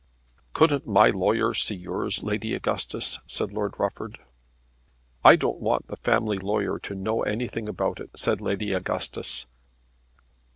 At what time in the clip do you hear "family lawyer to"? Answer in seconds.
5.95-6.95